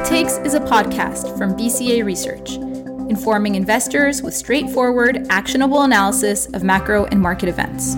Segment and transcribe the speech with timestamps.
[0.00, 2.52] Quick Takes is a podcast from BCA Research,
[3.10, 7.96] informing investors with straightforward, actionable analysis of macro and market events.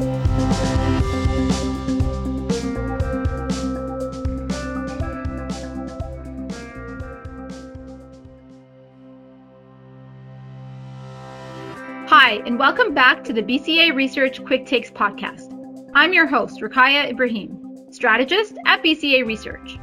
[12.09, 15.53] Hi, and welcome back to the BCA Research Quick Takes podcast.
[15.95, 19.79] I'm your host, Roukaya Ibrahim, strategist at BCA Research.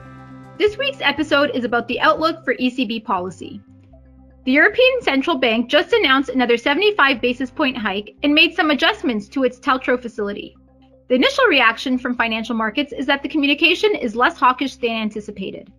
[0.59, 3.61] This week's episode is about the outlook for ECB policy.
[4.43, 9.29] The European Central Bank just announced another 75 basis point hike and made some adjustments
[9.29, 10.57] to its TLTRO facility.
[11.07, 15.71] The initial reaction from financial markets is that the communication is less hawkish than anticipated.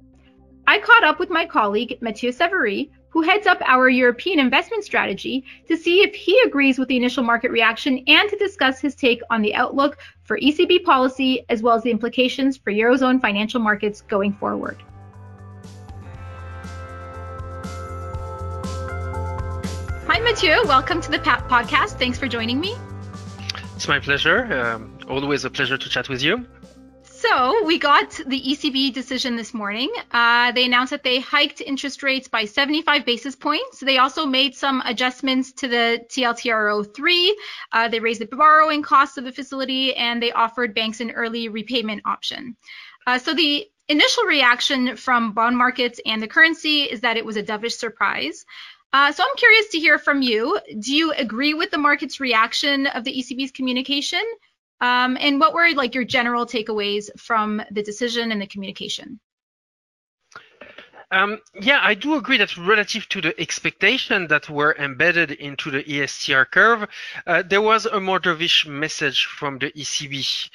[0.66, 5.45] I caught up with my colleague Mathieu Savary, who heads up our European investment strategy,
[5.68, 9.20] to see if he agrees with the initial market reaction and to discuss his take
[9.30, 14.01] on the outlook for ECB policy as well as the implications for Eurozone financial markets
[14.02, 14.82] going forward.
[20.07, 20.63] Hi, Mathieu.
[20.65, 21.98] Welcome to the podcast.
[21.98, 22.76] Thanks for joining me.
[23.76, 24.52] It's my pleasure.
[24.52, 26.46] Um, always a pleasure to chat with you.
[27.21, 29.93] So we got the ECB decision this morning.
[30.10, 33.80] Uh, they announced that they hiked interest rates by 75 basis points.
[33.80, 37.30] They also made some adjustments to the TLTRO3.
[37.73, 41.51] Uh, they raised the borrowing costs of the facility and they offered banks an early
[41.51, 42.57] repayment option.
[43.07, 47.37] Uh, so the initial reaction from bond markets and the currency is that it was
[47.37, 48.46] a dovish surprise.
[48.95, 50.59] Uh, so I'm curious to hear from you.
[50.79, 54.23] Do you agree with the market's reaction of the ECB's communication?
[54.80, 59.20] Um, and what were like your general takeaways from the decision and the communication?
[61.12, 65.82] Um, yeah, I do agree that relative to the expectation that were embedded into the
[65.82, 66.88] ESTR curve,
[67.26, 70.48] uh, there was a more dovish message from the ECB.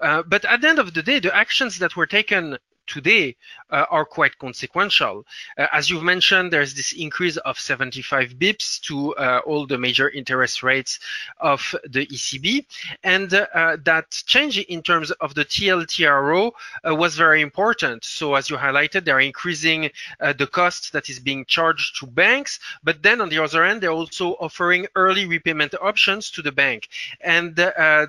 [0.00, 3.36] Uh, but at the end of the day, the actions that were taken today
[3.70, 5.24] uh, are quite consequential.
[5.56, 10.10] Uh, as you've mentioned, there's this increase of 75 bips to uh, all the major
[10.10, 10.98] interest rates
[11.40, 12.66] of the ECB.
[13.04, 16.52] And uh, that change in terms of the TLTRO
[16.88, 18.04] uh, was very important.
[18.04, 19.90] So as you highlighted, they're increasing
[20.20, 22.58] uh, the cost that is being charged to banks.
[22.82, 26.88] But then on the other end, they're also offering early repayment options to the bank.
[27.20, 27.56] And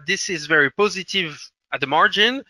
[0.08, 2.44] this is very positive at the margin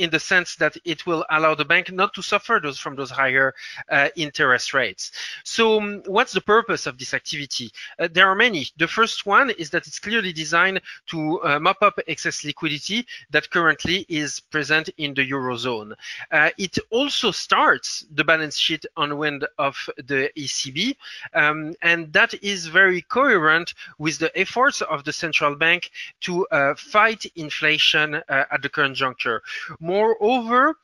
[0.00, 3.10] in the sense that it will allow the bank not to suffer those from those
[3.10, 3.54] higher
[3.90, 5.12] uh, interest rates.
[5.44, 7.70] So um, what's the purpose of this activity?
[7.98, 8.66] Uh, there are many.
[8.78, 13.50] The first one is that it's clearly designed to uh, mop up excess liquidity that
[13.50, 15.92] currently is present in the Eurozone.
[16.32, 20.96] Uh, it also starts the balance sheet unwind of the ECB,
[21.34, 25.90] um, and that is very coherent with the efforts of the central bank
[26.20, 29.42] to uh, fight inflation uh, at the current juncture.
[29.90, 30.76] Moreover,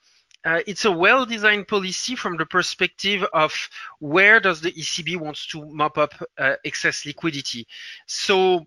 [0.44, 3.53] uh, it's a well-designed policy from the perspective of
[4.00, 7.69] where does the ECB wants to mop up uh, excess liquidity.
[8.06, 8.67] So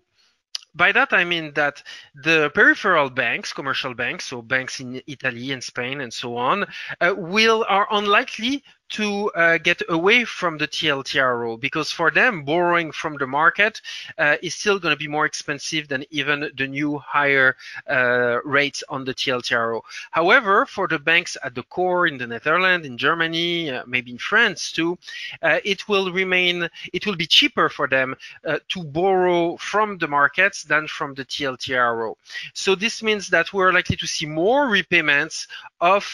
[0.74, 1.82] by that I mean that
[2.14, 6.64] the peripheral banks, commercial banks, so banks in Italy and Spain and so on,
[7.02, 12.92] uh, will are unlikely to uh, get away from the TLTRO because for them, borrowing
[12.92, 13.80] from the market
[14.18, 17.56] uh, is still going to be more expensive than even the new higher
[17.88, 19.80] uh, rates on the TLTRO.
[20.10, 24.18] However, for the banks at the core in the Netherlands, in Germany, uh, maybe in
[24.18, 24.98] France too,
[25.42, 30.08] uh, it will remain, it will be cheaper for them uh, to borrow from the
[30.08, 32.14] markets than from the TLTRO.
[32.54, 35.46] So this means that we're likely to see more repayments
[35.80, 36.04] of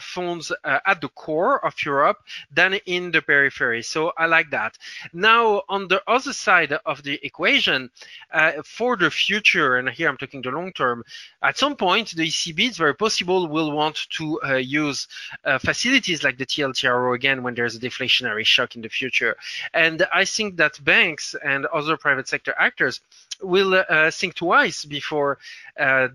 [0.00, 2.18] funds at the core of your Europe
[2.58, 3.82] than in the periphery.
[3.82, 4.72] So I like that.
[5.12, 7.90] Now, on the other side of the equation,
[8.32, 10.98] uh, for the future, and here I'm talking the long term,
[11.42, 15.08] at some point, the ECB, it's very possible, will want to uh, use
[15.44, 19.36] uh, facilities like the TLTRO again when there's a deflationary shock in the future.
[19.74, 23.00] And I think that banks and other private sector actors
[23.42, 25.38] will uh, think twice before
[25.78, 26.08] uh,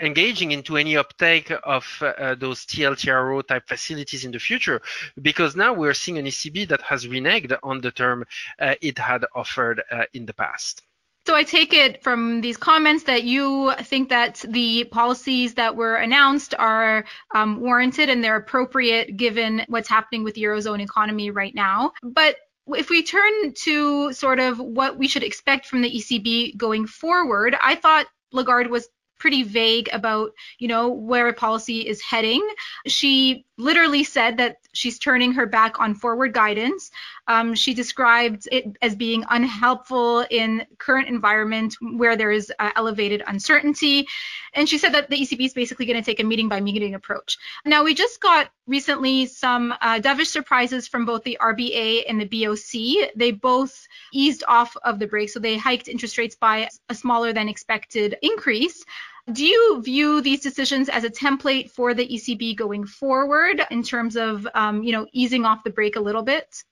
[0.00, 4.80] engaging into any uptake of uh, those TLTRO type facilities in the future,
[5.20, 8.24] because now we're seeing an ECB that has reneged on the term
[8.60, 10.82] uh, it had offered uh, in the past.
[11.26, 15.96] So I take it from these comments that you think that the policies that were
[15.96, 17.04] announced are
[17.34, 21.90] um, warranted and they're appropriate given what's happening with the Eurozone economy right now.
[22.04, 22.36] But
[22.68, 27.56] if we turn to sort of what we should expect from the ECB going forward,
[27.60, 32.46] I thought Lagarde was pretty vague about, you know, where a policy is heading.
[32.86, 36.90] She literally said that she's turning her back on forward guidance.
[37.26, 43.22] Um, she described it as being unhelpful in current environment where there is uh, elevated
[43.26, 44.06] uncertainty.
[44.54, 46.94] And she said that the ECB is basically going to take a meeting by meeting
[46.94, 47.38] approach.
[47.64, 52.26] Now, we just got recently some uh, dovish surprises from both the RBA and the
[52.26, 53.10] BOC.
[53.16, 57.32] They both eased off of the brake, so they hiked interest rates by a smaller
[57.32, 58.84] than expected increase.
[59.32, 64.16] Do you view these decisions as a template for the ECB going forward in terms
[64.16, 66.62] of, um, you know, easing off the brake a little bit?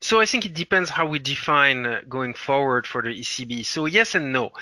[0.00, 3.64] So I think it depends how we define uh, going forward for the ECB.
[3.64, 4.52] So yes and no.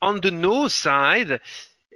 [0.00, 1.40] On the no side,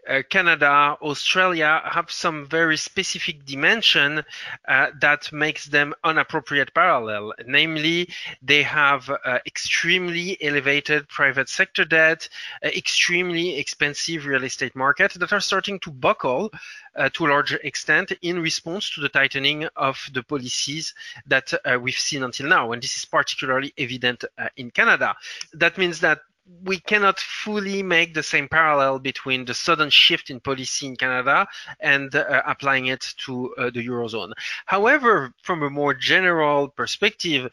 [0.09, 4.23] uh, Canada, Australia have some very specific dimension
[4.69, 7.33] uh, that makes them inappropriate parallel.
[7.47, 8.09] Namely,
[8.43, 12.29] they have uh, extremely elevated private sector debt,
[12.65, 16.51] uh, extremely expensive real estate market that are starting to buckle
[16.97, 20.95] uh, to a large extent in response to the tightening of the policies
[21.27, 22.73] that we've seen until now.
[22.73, 24.25] And this is particularly evident
[24.57, 25.15] in Canada.
[25.55, 26.21] That means that
[26.65, 31.47] we cannot fully make the same parallel between the sudden shift in policy in Canada
[31.81, 34.33] and uh, applying it to uh, the Eurozone.
[34.67, 37.51] However, from a more general perspective,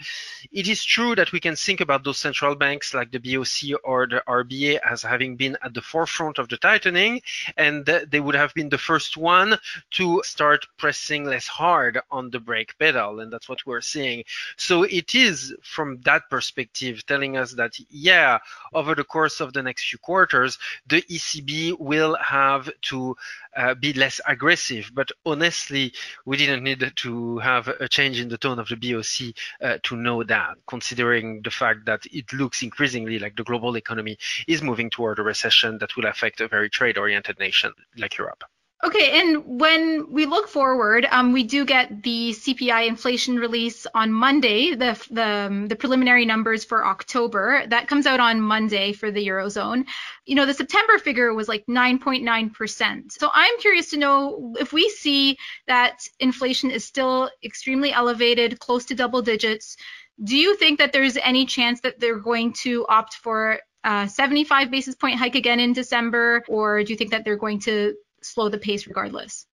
[0.51, 4.07] it is true that we can think about those central banks like the BOC or
[4.07, 7.21] the RBA as having been at the forefront of the tightening,
[7.55, 9.57] and they would have been the first one
[9.91, 14.23] to start pressing less hard on the brake pedal, and that's what we're seeing.
[14.57, 18.39] So it is from that perspective telling us that, yeah,
[18.87, 20.57] over the course of the next few quarters,
[20.87, 23.17] the ECB will have to
[23.57, 24.91] uh, be less aggressive.
[24.93, 25.91] But honestly,
[26.25, 29.97] we didn't need to have a change in the tone of the BOC uh, to
[29.97, 34.17] know that, considering the fact that it looks increasingly like the global economy
[34.47, 38.45] is moving toward a recession that will affect a very trade oriented nation like Europe.
[38.83, 44.13] Okay, and when we look forward, um, we do get the CPI inflation release on
[44.13, 47.65] Monday, the, the, um, the preliminary numbers for October.
[47.69, 49.85] That comes out on Monday for the Eurozone.
[50.25, 53.11] You know, the September figure was like 9.9%.
[53.11, 58.85] So I'm curious to know if we see that inflation is still extremely elevated, close
[58.85, 59.75] to double digits.
[60.23, 64.69] Do you think that there's any chance that they're going to opt for a 75
[64.69, 67.95] basis point hike again in December, or do you think that they're going to
[68.27, 69.47] slow the pace regardless?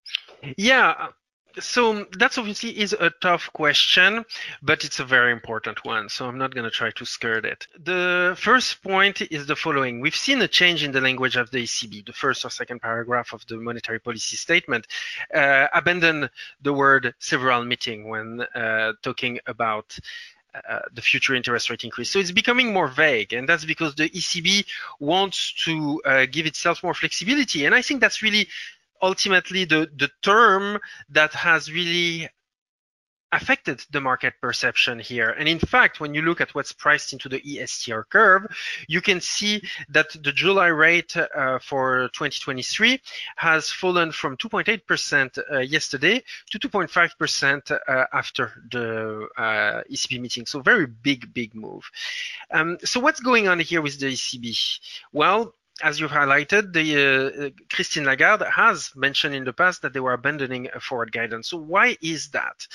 [0.57, 1.09] Yeah,
[1.59, 4.25] so that's obviously is a tough question,
[4.63, 6.09] but it's a very important one.
[6.09, 7.67] So I'm not going to try to skirt it.
[7.79, 10.01] The first point is the following.
[10.01, 12.07] We've seen a change in the language of the ECB.
[12.07, 14.87] The first or second paragraph of the monetary policy statement
[15.33, 16.31] uh, abandoned
[16.63, 19.97] the word several meeting when uh, talking about
[20.69, 22.11] uh, the future interest rate increase.
[22.11, 24.65] So it's becoming more vague, and that's because the ECB
[25.01, 27.67] wants to uh, give itself more flexibility.
[27.67, 28.49] And I think that's really
[29.03, 30.79] ultimately the, the term
[31.11, 32.29] that has really
[33.35, 35.31] affected the market perception here.
[35.31, 38.47] And in fact, when you look at what's priced into the ESTR curve,
[38.89, 43.01] you can see that the July rate uh, for 2023
[43.37, 50.47] has fallen from 2.8% uh, yesterday to 2.5% uh, after the uh, ECB meeting.
[50.47, 51.85] So very big, big move.
[52.51, 54.81] Um, so what's going on here with the ECB?
[55.13, 56.87] Well, as you've highlighted, the
[57.47, 61.49] uh, Christine Lagarde has mentioned in the past that they were abandoning forward guidance.
[61.49, 62.67] So why is that?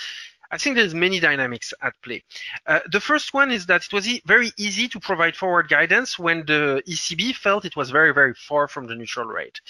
[0.51, 2.23] I think there's many dynamics at play.
[2.65, 6.17] Uh, the first one is that it was e very easy to provide forward guidance
[6.17, 9.61] when the ECB felt it was very, very far from the neutral rate.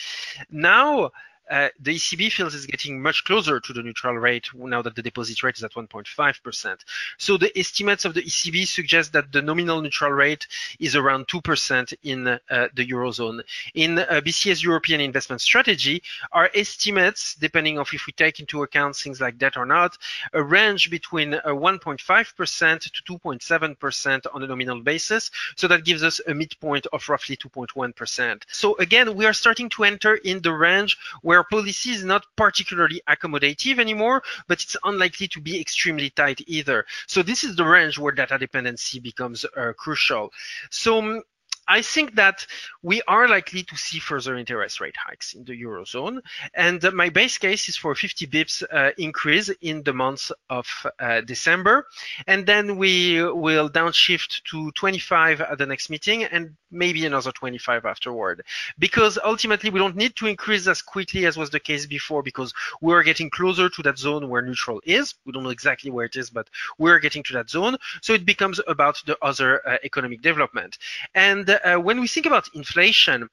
[0.49, 1.11] Now,
[1.49, 5.01] uh, the ECB feels is getting much closer to the neutral rate now that the
[5.01, 6.79] deposit rate is at 1.5%.
[7.17, 10.47] So the estimates of the ECB suggest that the nominal neutral rate
[10.79, 12.37] is around 2% in uh,
[12.75, 13.41] the Eurozone.
[13.73, 18.95] In uh, BCA's European investment strategy, our estimates, depending on if we take into account
[18.95, 19.97] things like debt or not,
[20.33, 25.31] a range between 1.5% uh, to 2.7% on a nominal basis.
[25.55, 28.43] So that gives us a midpoint of roughly 2.1%.
[28.47, 32.25] So again, we are starting to enter in the range where where policy is not
[32.35, 36.85] particularly accommodative anymore, but it's unlikely to be extremely tight either.
[37.07, 40.31] So this is the range where data dependency becomes uh, crucial.
[40.69, 41.23] So um,
[41.69, 42.47] I think that
[42.81, 46.19] we are likely to see further interest rate hikes in the eurozone,
[46.55, 50.67] and my base case is for 50 bips uh, increase in the month of
[50.99, 51.85] uh, December,
[52.25, 57.85] and then we will downshift to 25 at the next meeting, and maybe another 25
[57.85, 58.43] afterward,
[58.79, 62.51] because ultimately we don't need to increase as quickly as was the case before, because
[62.81, 65.13] we're getting closer to that zone where neutral is.
[65.23, 66.49] We don't know exactly where it is, but
[66.79, 70.79] we're getting to that zone, so it becomes about the other uh, economic development,
[71.13, 73.29] and when we think about inflation,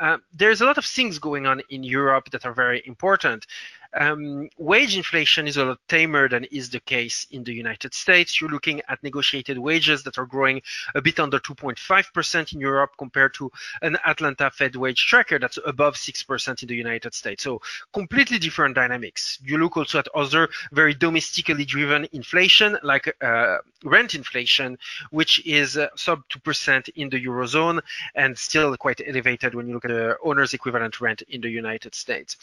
[0.00, 3.46] uh, there's a lot of things going on in Europe that are very important.
[3.94, 8.40] Um, wage inflation is a lot tamer than is the case in the United States.
[8.40, 10.62] You're looking at negotiated wages that are growing
[10.94, 13.50] a bit under 2.5% in Europe compared to
[13.82, 17.42] an Atlanta Fed wage tracker that's above 6% in the United States.
[17.42, 17.60] So
[17.92, 19.38] completely different dynamics.
[19.42, 24.78] You look also at other very domestically driven inflation like uh, rent inflation,
[25.10, 27.80] which is uh, sub 2% in the Eurozone
[28.14, 31.94] and still quite elevated when you look at the owner's equivalent rent in the United
[31.94, 32.36] States.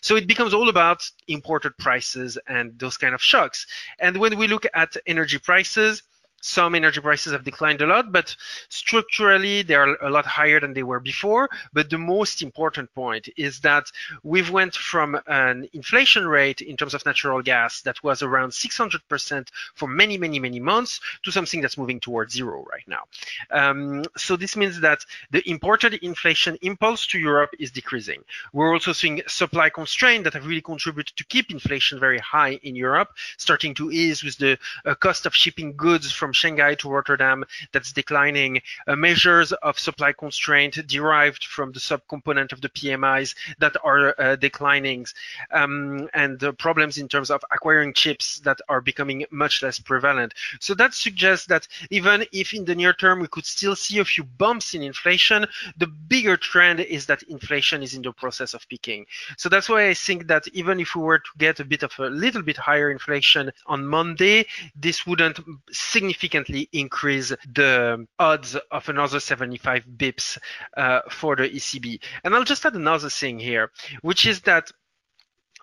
[0.00, 0.91] So it becomes all about
[1.28, 3.66] imported prices and those kind of shocks.
[3.98, 6.02] And when we look at energy prices,
[6.42, 8.36] some energy prices have declined a lot, but
[8.68, 11.48] structurally they are a lot higher than they were before.
[11.72, 13.90] But the most important point is that
[14.24, 19.48] we've went from an inflation rate in terms of natural gas that was around 600%
[19.74, 23.04] for many, many, many months to something that's moving towards zero right now.
[23.50, 28.24] Um, so this means that the imported inflation impulse to Europe is decreasing.
[28.52, 32.74] We're also seeing supply constraints that have really contributed to keep inflation very high in
[32.74, 36.88] Europe, starting to ease with the uh, cost of shipping goods from from Shanghai to
[36.88, 43.34] Rotterdam that's declining, uh, measures of supply constraint derived from the subcomponent of the PMIs
[43.58, 45.04] that are uh, declining,
[45.50, 50.32] um, and the problems in terms of acquiring chips that are becoming much less prevalent.
[50.58, 54.04] So that suggests that even if in the near term we could still see a
[54.04, 55.44] few bumps in inflation,
[55.76, 59.04] the bigger trend is that inflation is in the process of peaking.
[59.36, 61.92] So that's why I think that even if we were to get a bit of
[61.98, 65.38] a little bit higher inflation on Monday, this wouldn't
[65.70, 70.38] significantly significantly increase the odds of another 75 bips
[70.76, 72.00] uh, for the ECB.
[72.22, 73.70] And I'll just add another thing here,
[74.02, 74.70] which is that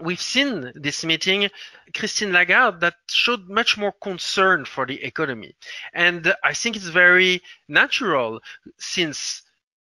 [0.01, 1.49] we've seen this meeting
[1.95, 5.55] Christine Lagarde that showed much more concern for the economy.
[5.93, 8.41] And I think it's very natural
[8.77, 9.43] since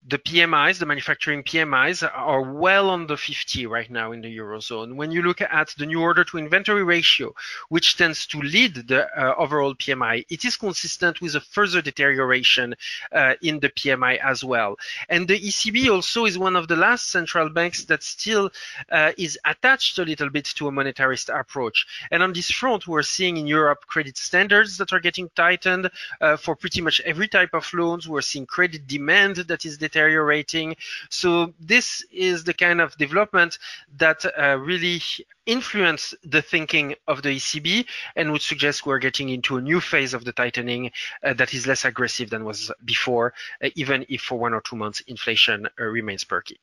[0.08, 4.94] the PMIs, the manufacturing PMIs, are well under 50 right now in the Eurozone.
[4.94, 7.34] When you look at the new order to inventory ratio,
[7.68, 12.74] which tends to lead the uh, overall PMI, it is consistent with a further deterioration
[13.12, 14.76] uh, in the PMI as well.
[15.10, 18.50] And the ECB also is one of the last central banks that still
[18.90, 21.86] uh, is attached a little bit to a monetarist approach.
[22.10, 25.90] And on this front, we're seeing in Europe credit standards that are getting tightened
[26.22, 28.08] uh, for pretty much every type of loans.
[28.08, 30.76] We're seeing credit demand that is deteriorating.
[31.08, 33.58] So this is the kind of development
[33.98, 35.02] that uh, really
[35.46, 40.14] influence the thinking of the ECB and would suggest we're getting into a new phase
[40.14, 40.92] of the tightening
[41.24, 44.76] uh, that is less aggressive than was before, uh, even if for one or two
[44.76, 46.60] months inflation uh, remains perky.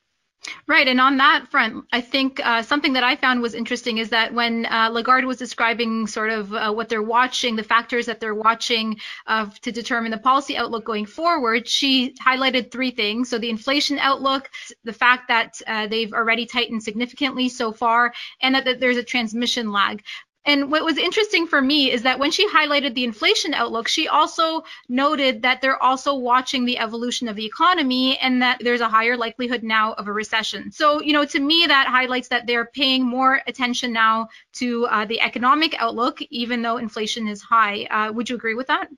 [0.66, 4.10] Right, and on that front, I think uh, something that I found was interesting is
[4.10, 8.20] that when uh, Lagarde was describing sort of uh, what they're watching, the factors that
[8.20, 13.28] they're watching uh, to determine the policy outlook going forward, she highlighted three things.
[13.28, 14.50] So the inflation outlook,
[14.84, 19.02] the fact that uh, they've already tightened significantly so far, and that, that there's a
[19.02, 20.02] transmission lag.
[20.48, 24.08] And what was interesting for me is that when she highlighted the inflation outlook, she
[24.08, 28.88] also noted that they're also watching the evolution of the economy and that there's a
[28.88, 30.72] higher likelihood now of a recession.
[30.72, 35.04] So, you know, to me, that highlights that they're paying more attention now to uh,
[35.04, 37.84] the economic outlook, even though inflation is high.
[37.84, 38.88] Uh, would you agree with that?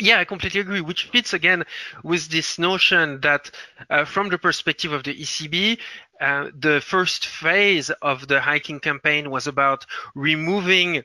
[0.00, 1.64] Yeah, I completely agree, which fits again
[2.02, 3.50] with this notion that
[3.90, 5.78] uh, from the perspective of the ECB,
[6.20, 9.84] uh, the first phase of the hiking campaign was about
[10.14, 11.04] removing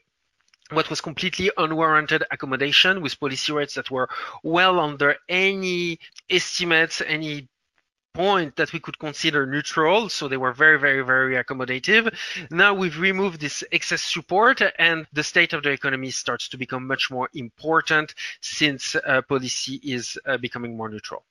[0.71, 4.09] what was completely unwarranted accommodation with policy rates that were
[4.43, 7.47] well under any estimates, any
[8.17, 10.09] point that we could consider neutral.
[10.09, 12.03] So they were very, very, very accommodative.
[12.49, 16.87] Now we've removed this excess support and the state of the economy starts to become
[16.87, 21.23] much more important since uh, policy is uh, becoming more neutral.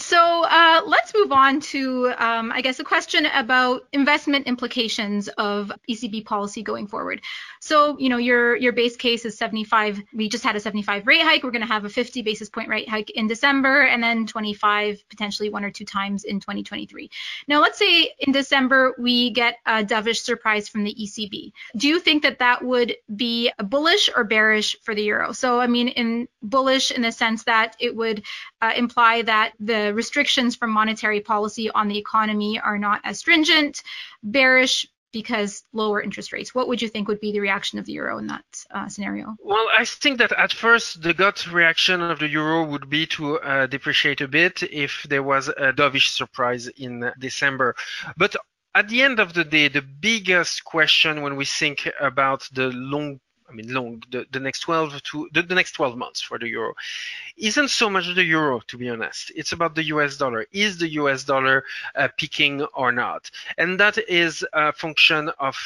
[0.00, 5.72] So uh, let's move on to, um, I guess, a question about investment implications of
[5.90, 7.20] ECB policy going forward.
[7.60, 10.00] So, you know, your your base case is 75.
[10.14, 11.42] We just had a 75 rate hike.
[11.42, 15.02] We're going to have a 50 basis point rate hike in December, and then 25
[15.08, 17.10] potentially one or two times in 2023.
[17.48, 21.52] Now, let's say in December we get a dovish surprise from the ECB.
[21.76, 25.32] Do you think that that would be bullish or bearish for the euro?
[25.32, 28.22] So, I mean, in bullish in the sense that it would
[28.62, 33.82] uh, imply that the restrictions from monetary policy on the economy are not as stringent,
[34.22, 36.54] bearish because lower interest rates.
[36.54, 39.36] What would you think would be the reaction of the euro in that uh, scenario?
[39.40, 43.38] Well, I think that at first the gut reaction of the euro would be to
[43.38, 47.74] uh, depreciate a bit if there was a dovish surprise in December.
[48.16, 48.36] But
[48.74, 53.20] at the end of the day, the biggest question when we think about the long
[53.48, 56.48] I mean, long the, the next 12 to the, the next 12 months for the
[56.48, 56.74] euro
[57.36, 59.32] isn't so much the euro, to be honest.
[59.34, 60.46] It's about the US dollar.
[60.52, 61.64] Is the US dollar
[61.94, 63.30] uh, peaking or not?
[63.56, 65.56] And that is a function of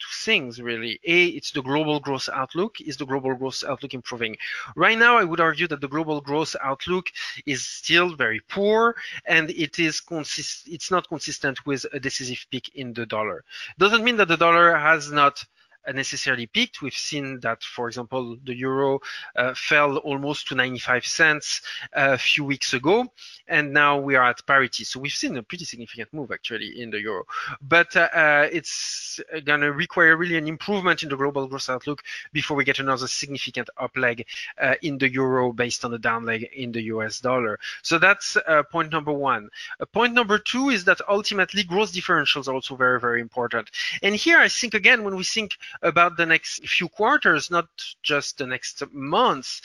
[0.00, 0.98] two things really.
[1.04, 2.80] A, it's the global growth outlook.
[2.80, 4.36] Is the global growth outlook improving?
[4.74, 7.10] Right now, I would argue that the global growth outlook
[7.46, 10.68] is still very poor, and it is consist.
[10.68, 13.44] It's not consistent with a decisive peak in the dollar.
[13.78, 15.44] Doesn't mean that the dollar has not
[15.92, 16.82] necessarily peaked.
[16.82, 19.00] We've seen that, for example, the euro
[19.36, 21.62] uh, fell almost to 95 cents
[21.96, 23.06] uh, a few weeks ago,
[23.48, 24.84] and now we are at parity.
[24.84, 27.24] So we've seen a pretty significant move actually in the euro.
[27.62, 32.02] But uh, uh it's going to require really an improvement in the global growth outlook
[32.32, 34.26] before we get another significant up leg
[34.60, 37.58] uh, in the euro based on the down leg in the US dollar.
[37.82, 39.48] So that's uh, point number one.
[39.92, 43.70] point number two is that ultimately growth differentials are also very, very important.
[44.02, 47.68] And here I think again, when we think about the next few quarters, not
[48.02, 49.62] just the next months,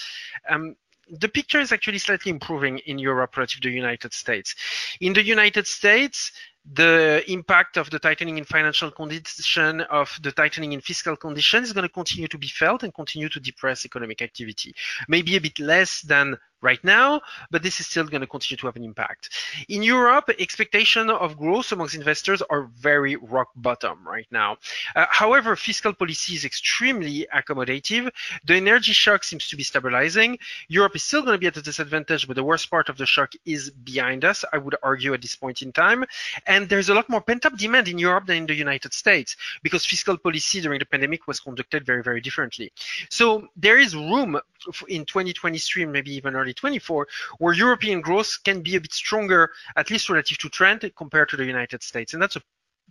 [0.49, 0.75] um,
[1.09, 4.55] the picture is actually slightly improving in Europe relative to the United States.
[5.01, 6.31] In the United States,
[6.73, 11.73] the impact of the tightening in financial condition, of the tightening in fiscal condition is
[11.73, 14.73] going to continue to be felt and continue to depress economic activity.
[15.07, 17.21] Maybe a bit less than right now,
[17.51, 19.29] but this is still going to continue to have an impact.
[19.69, 24.57] In Europe, expectation of growth amongst investors are very rock bottom right now.
[24.95, 28.09] Uh, however, fiscal policy is extremely accommodative.
[28.45, 30.37] The energy shock seems to be stabilizing.
[30.67, 33.05] Europe is still going to be at a disadvantage, but the worst part of the
[33.05, 36.05] shock is behind us, I would argue at this point in time.
[36.47, 39.85] And there's a lot more pent-up demand in Europe than in the United States because
[39.85, 42.71] fiscal policy during the pandemic was conducted very, very differently.
[43.09, 44.39] So there is room
[44.87, 47.07] in 2023, maybe even early 2024,
[47.39, 51.37] where European growth can be a bit stronger, at least relative to trend, compared to
[51.37, 52.13] the United States.
[52.13, 52.41] And that's a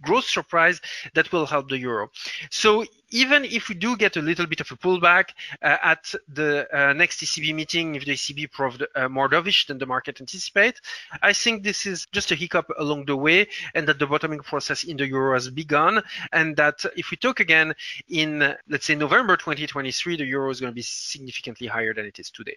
[0.03, 0.81] growth surprise
[1.15, 2.11] that will help the euro.
[2.51, 5.31] So even if we do get a little bit of a pullback
[5.63, 9.79] uh, at the uh, next ECB meeting, if the ECB proved uh, more dovish than
[9.79, 10.81] the market anticipate,
[11.23, 14.85] I think this is just a hiccup along the way and that the bottoming process
[14.85, 17.75] in the euro has begun and that if we talk again
[18.09, 22.19] in, let's say, November 2023, the euro is going to be significantly higher than it
[22.19, 22.57] is today.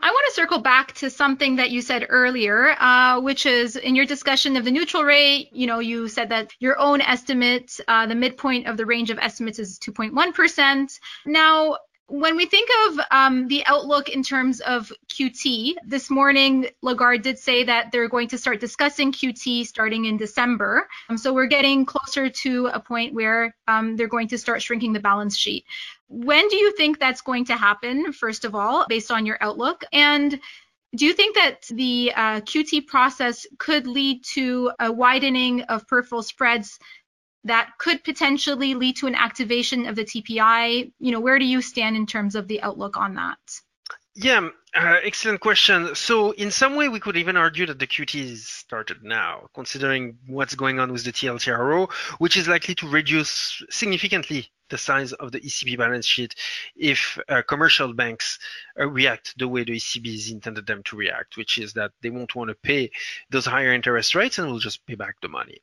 [0.00, 3.96] I want to circle back to something that you said earlier, uh, which is in
[3.96, 5.48] your discussion of the neutral rate.
[5.52, 9.18] You know, you said that your own estimate, uh, the midpoint of the range of
[9.18, 11.00] estimates is 2.1%.
[11.26, 11.78] Now,
[12.08, 17.38] when we think of um, the outlook in terms of QT, this morning Lagarde did
[17.38, 20.88] say that they're going to start discussing QT starting in December.
[21.10, 24.94] Um, so we're getting closer to a point where um, they're going to start shrinking
[24.94, 25.66] the balance sheet.
[26.08, 29.84] When do you think that's going to happen, first of all, based on your outlook?
[29.92, 30.40] And
[30.96, 36.22] do you think that the uh, QT process could lead to a widening of peripheral
[36.22, 36.78] spreads
[37.44, 40.92] that could potentially lead to an activation of the TPI?
[40.98, 43.38] You know, where do you stand in terms of the outlook on that?
[44.14, 45.94] Yeah, uh, excellent question.
[45.94, 50.18] So, in some way, we could even argue that the QT is started now, considering
[50.26, 55.32] what's going on with the TLTRO, which is likely to reduce significantly the size of
[55.32, 56.34] the ECB balance sheet
[56.76, 58.38] if uh, commercial banks
[58.78, 62.10] uh, react the way the ECB is intended them to react, which is that they
[62.10, 62.90] won't want to pay
[63.30, 65.58] those higher interest rates and will just pay back the money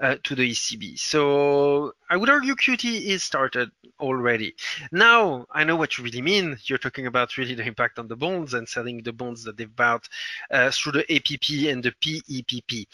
[0.00, 0.98] uh, to the ECB.
[0.98, 4.54] So I would argue QT is started already.
[4.92, 6.56] Now I know what you really mean.
[6.64, 9.74] You're talking about really the impact on the bonds and selling the bonds that they've
[9.74, 10.08] bought
[10.50, 12.86] uh, through the APP and the PEPP.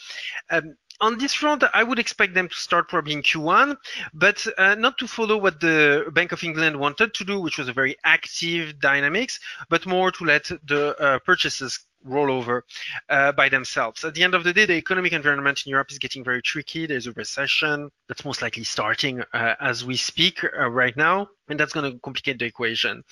[0.51, 3.77] Um, on this front, I would expect them to start probably in Q1,
[4.15, 7.69] but uh, not to follow what the Bank of England wanted to do, which was
[7.69, 12.65] a very active dynamics, but more to let the uh, purchases roll over
[13.09, 14.05] uh, by themselves.
[14.05, 16.87] At the end of the day, the economic environment in Europe is getting very tricky.
[16.87, 21.59] There's a recession that's most likely starting uh, as we speak uh, right now, and
[21.59, 23.03] that's going to complicate the equation.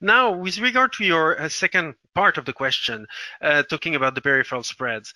[0.00, 3.06] Now, with regard to your uh, second part of the question,
[3.42, 5.12] uh, talking about the peripheral spreads,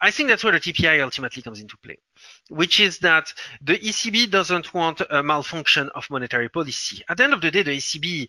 [0.00, 1.98] I think that's where the TPI ultimately comes into play,
[2.48, 7.02] which is that the ECB doesn't want a malfunction of monetary policy.
[7.08, 8.28] At the end of the day, the ECB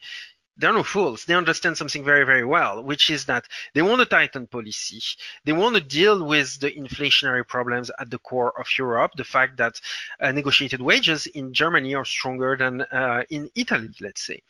[0.60, 1.26] they're no fools.
[1.26, 5.02] They understand something very, very well, which is that they want to tighten policy.
[5.46, 9.14] They want to deal with the inflationary problems at the core of Europe.
[9.16, 9.80] The fact that
[10.20, 14.42] uh, negotiated wages in Germany are stronger than uh, in Italy, let's say.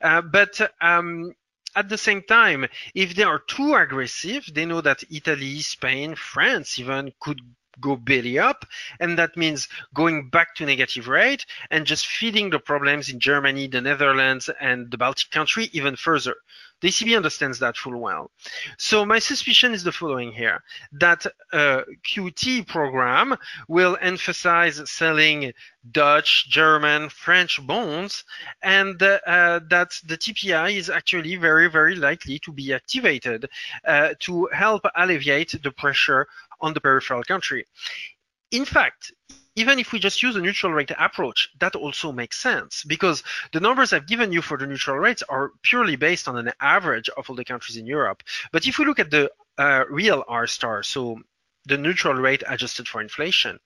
[0.00, 1.32] Uh, but um,
[1.76, 6.78] at the same time, if they are too aggressive, they know that Italy, Spain, France
[6.78, 7.40] even could
[7.80, 8.64] go belly up
[9.00, 13.66] and that means going back to negative rate and just feeding the problems in germany
[13.66, 16.36] the netherlands and the baltic country even further
[16.82, 18.30] the ECB understands that full well.
[18.76, 23.36] So my suspicion is the following here, that a QT program
[23.68, 25.52] will emphasize selling
[25.92, 28.24] Dutch, German, French bonds,
[28.62, 33.48] and uh, that the TPI is actually very, very likely to be activated
[33.86, 36.26] uh, to help alleviate the pressure
[36.60, 37.64] on the peripheral country.
[38.50, 39.12] In fact,
[39.56, 43.60] even if we just use a neutral rate approach, that also makes sense because the
[43.60, 47.28] numbers I've given you for the neutral rates are purely based on an average of
[47.28, 48.22] all the countries in Europe.
[48.52, 51.18] But if we look at the uh, real R star, so
[51.66, 53.58] the neutral rate adjusted for inflation,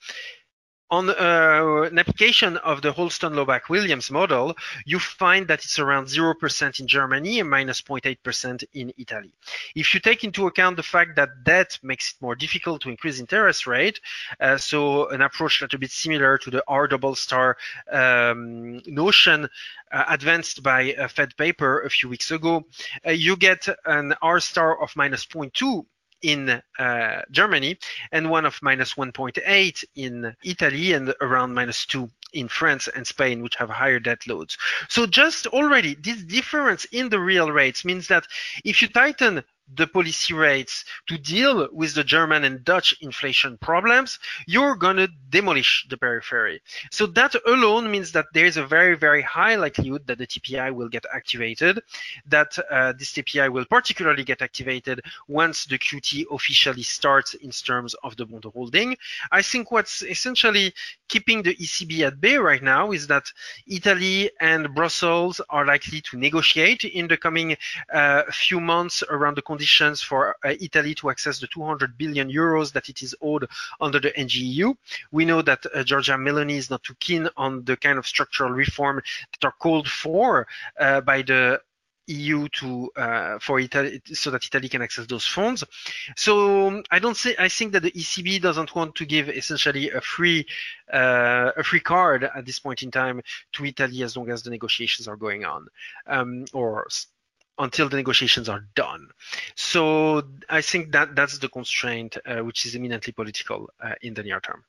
[0.91, 6.87] on uh, an application of the Holston-Laubach-Williams model, you find that it's around 0% in
[6.87, 9.33] Germany and minus 0.8% in Italy.
[9.75, 13.19] If you take into account the fact that debt makes it more difficult to increase
[13.19, 14.01] interest rate,
[14.41, 17.57] uh, so an approach that's a bit similar to the R double star
[17.91, 19.49] um, notion
[19.91, 22.65] uh, advanced by a Fed paper a few weeks ago,
[23.07, 25.85] uh, you get an R star of minus 0.2
[26.27, 27.79] in uh, Germany
[28.11, 33.43] and one of minus 1.8 in Italy and around minus 2 in France and Spain,
[33.43, 34.59] which have higher debt loads.
[34.89, 38.27] So just already this difference in the real rates means that
[38.65, 44.19] if you tighten the policy rates to deal with the German and Dutch inflation problems,
[44.47, 46.61] you're going to demolish the periphery.
[46.91, 50.73] So that alone means that there is a very, very high likelihood that the TPI
[50.75, 51.81] will get activated,
[52.27, 57.95] that uh, this TPI will particularly get activated once the QT officially starts in terms
[58.05, 58.97] of the bond holding.
[59.33, 60.73] I think what's essentially
[61.09, 63.31] keeping the ECB at bay right now is that
[63.67, 67.57] Italy and Brussels are likely to negotiate in the coming
[67.93, 72.73] uh, few months around the conditions for uh, Italy to access the 200 billion euros
[72.73, 73.49] that it is owed
[73.81, 74.77] under the NGEU.
[75.13, 78.51] We know that uh, Giorgia Meloni is not too keen on the kind of structural
[78.51, 79.01] reform
[79.33, 80.47] that are called for
[80.79, 81.61] uh, by the
[82.09, 85.65] EU to uh, for Italy so that Italy can access those funds.
[86.17, 90.01] So I don't say I think that the ECB doesn't want to give essentially a
[90.01, 90.47] free
[90.93, 93.23] uh, a free card at this point in time
[93.55, 95.67] to Italy as long as the negotiations are going on
[96.07, 96.87] um, or
[97.59, 99.09] until the negotiations are done.
[99.55, 104.23] So I think that that's the constraint, uh, which is eminently political uh, in the
[104.23, 104.65] near term.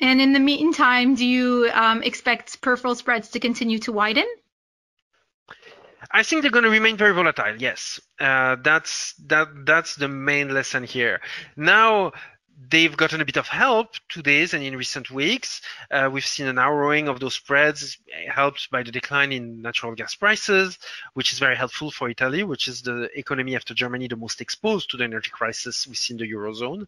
[0.00, 4.26] And in the meantime, do you um, expect peripheral spreads to continue to widen?
[6.10, 7.56] I think they're going to remain very volatile.
[7.58, 11.20] Yes, uh, that's that that's the main lesson here.
[11.56, 12.12] Now
[12.70, 15.60] they've gotten a bit of help to this and in recent weeks.
[15.90, 20.14] Uh, we've seen a narrowing of those spreads helped by the decline in natural gas
[20.14, 20.78] prices,
[21.14, 24.90] which is very helpful for Italy, which is the economy after Germany the most exposed
[24.90, 26.86] to the energy crisis within the Eurozone.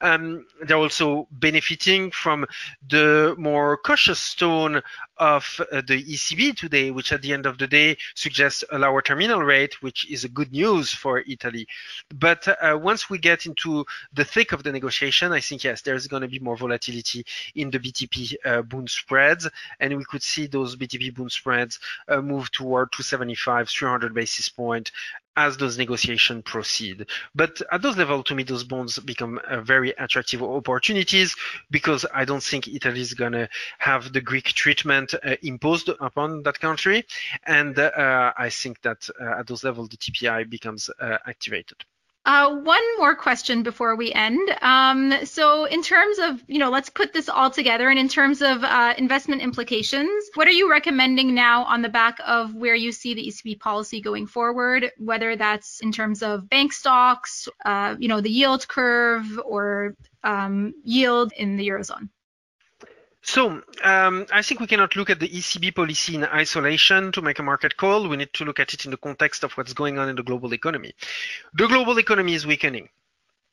[0.00, 2.46] Um, they're also benefiting from
[2.88, 4.82] the more cautious tone
[5.18, 9.02] of uh, the ECB today, which at the end of the day suggests a lower
[9.02, 11.66] terminal rate, which is a good news for Italy.
[12.14, 16.06] But uh, once we get into the thick of the negotiation, I think yes, there's
[16.06, 17.24] going to be more volatility
[17.54, 19.48] in the BTP uh, bond spreads,
[19.80, 24.90] and we could see those BTP bond spreads uh, move toward 275, 300 basis point
[25.36, 27.06] as those negotiations proceed.
[27.34, 31.34] But at those levels, to me, those bonds become uh, very attractive opportunities
[31.70, 36.42] because I don't think Italy is going to have the Greek treatment uh, imposed upon
[36.44, 37.04] that country.
[37.46, 41.84] And uh, I think that uh, at those levels, the TPI becomes uh, activated.
[42.26, 44.56] Uh, one more question before we end.
[44.62, 48.40] Um, so, in terms of, you know, let's put this all together, and in terms
[48.40, 52.92] of uh, investment implications, what are you recommending now on the back of where you
[52.92, 58.08] see the ECB policy going forward, whether that's in terms of bank stocks, uh, you
[58.08, 62.08] know, the yield curve, or um, yield in the eurozone?
[63.26, 67.38] So um, I think we cannot look at the ECB policy in isolation to make
[67.38, 68.06] a market call.
[68.06, 70.22] We need to look at it in the context of what's going on in the
[70.22, 70.92] global economy.
[71.54, 72.90] The global economy is weakening.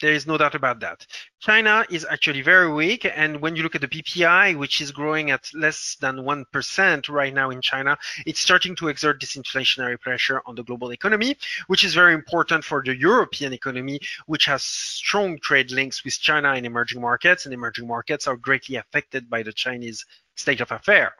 [0.02, 1.06] There is no doubt about that.
[1.40, 3.06] China is actually very weak.
[3.06, 7.34] And when you look at the PPI, which is growing at less than 1% right
[7.34, 11.38] now in China, it's starting to exert disinflationary pressure on the global economy,
[11.68, 16.54] which is very important for the European economy, which has strong trade links with China
[16.54, 17.46] and emerging markets.
[17.46, 21.14] And emerging markets are greatly affected by the Chinese state of affair.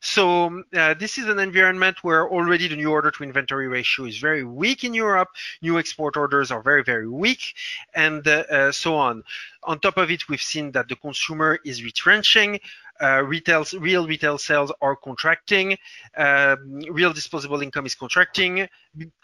[0.00, 4.18] So uh, this is an environment where already the new order to inventory ratio is
[4.18, 5.28] very weak in Europe.
[5.60, 7.54] New export orders are very, very weak
[7.94, 9.22] and uh, uh, so on.
[9.64, 12.58] On top of it, we've seen that the consumer is retrenching
[13.00, 15.76] uh, retail, real retail sales are contracting,
[16.16, 18.68] um, real disposable income is contracting,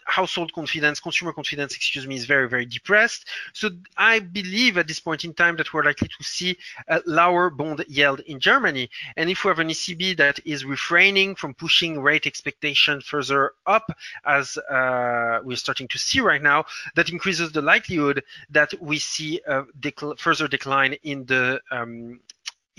[0.05, 3.27] household confidence, consumer confidence, excuse me, is very, very depressed.
[3.53, 7.49] So I believe at this point in time that we're likely to see a lower
[7.49, 8.89] bond yield in Germany.
[9.17, 13.89] And if we have an ECB that is refraining from pushing rate expectation further up,
[14.25, 19.39] as uh, we're starting to see right now, that increases the likelihood that we see
[19.47, 22.19] a decl further decline in the um,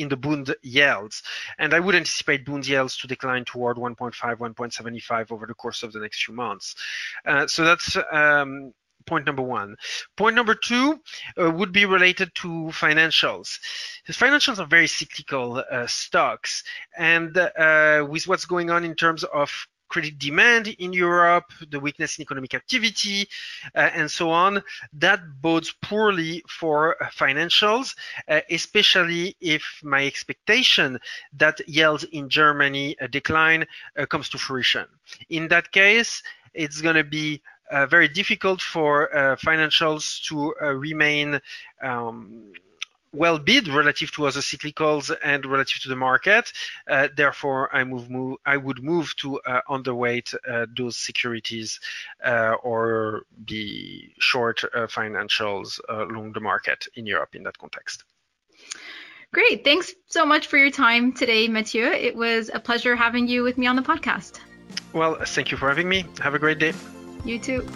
[0.00, 1.22] in the Bund yields.
[1.58, 5.92] And I would anticipate Bund yields to decline toward 1.5, 1.75 over the course of
[5.92, 6.74] the next few months.
[7.24, 8.72] Uh, so that's um,
[9.06, 9.76] point number one.
[10.16, 11.00] Point number two
[11.40, 13.58] uh, would be related to financials.
[14.06, 16.62] The financials are very cyclical uh, stocks,
[16.96, 19.50] and uh, with what's going on in terms of
[19.90, 23.28] credit demand in Europe, the weakness in economic activity,
[23.74, 24.62] uh, and so on,
[24.94, 27.94] that bodes poorly for financials,
[28.28, 30.98] uh, especially if my expectation
[31.36, 33.66] that yields in Germany decline
[33.98, 34.86] uh, comes to fruition.
[35.28, 36.22] In that case,
[36.54, 41.40] it's going to be uh, very difficult for uh, financials to uh, remain
[41.82, 42.52] um,
[43.12, 46.52] well bid relative to other cyclicals and relative to the market.
[46.88, 51.80] Uh, therefore, I move, move, I would move to uh, underweight uh, those securities
[52.62, 58.04] or be short financials along the market in Europe in that context.
[59.32, 59.62] Great.
[59.62, 61.86] Thanks so much for your time today, Mathieu.
[61.86, 64.40] It was a pleasure having you with me on the podcast.
[64.92, 66.04] Well, thank you for having me.
[66.20, 66.72] Have a great day.
[67.24, 67.66] You too.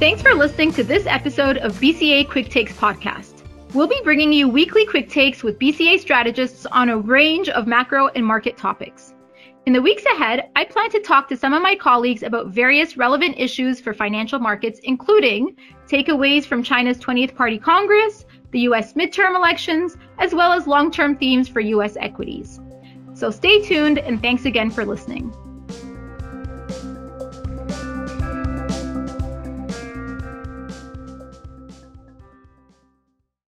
[0.00, 3.44] Thanks for listening to this episode of BCA Quick Takes podcast.
[3.74, 8.08] We'll be bringing you weekly quick takes with BCA strategists on a range of macro
[8.08, 9.12] and market topics.
[9.66, 12.96] In the weeks ahead, I plan to talk to some of my colleagues about various
[12.96, 15.54] relevant issues for financial markets, including
[15.86, 21.14] takeaways from China's 20th Party Congress, the US midterm elections, as well as long term
[21.14, 22.58] themes for US equities.
[23.12, 25.30] So stay tuned and thanks again for listening.